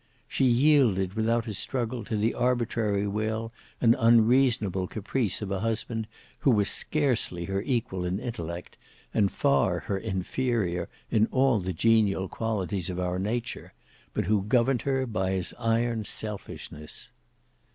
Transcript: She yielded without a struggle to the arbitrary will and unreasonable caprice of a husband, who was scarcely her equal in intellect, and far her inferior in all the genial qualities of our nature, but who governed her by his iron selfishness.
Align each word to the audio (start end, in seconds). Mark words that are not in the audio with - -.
She 0.27 0.45
yielded 0.45 1.13
without 1.13 1.45
a 1.47 1.53
struggle 1.53 2.03
to 2.05 2.17
the 2.17 2.33
arbitrary 2.33 3.05
will 3.05 3.51
and 3.79 3.95
unreasonable 3.99 4.87
caprice 4.87 5.43
of 5.43 5.51
a 5.51 5.59
husband, 5.59 6.07
who 6.39 6.49
was 6.49 6.71
scarcely 6.71 7.45
her 7.45 7.61
equal 7.61 8.03
in 8.03 8.17
intellect, 8.17 8.77
and 9.13 9.31
far 9.31 9.81
her 9.81 9.99
inferior 9.99 10.89
in 11.11 11.27
all 11.27 11.59
the 11.59 11.71
genial 11.71 12.27
qualities 12.27 12.89
of 12.89 12.99
our 12.99 13.19
nature, 13.19 13.73
but 14.15 14.25
who 14.25 14.41
governed 14.41 14.81
her 14.81 15.05
by 15.05 15.33
his 15.33 15.53
iron 15.59 16.03
selfishness. 16.03 17.11